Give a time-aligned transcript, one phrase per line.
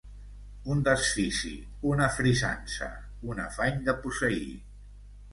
[0.75, 1.51] Un desfici,
[1.89, 2.87] una frisança,
[3.33, 4.41] un afany de posseir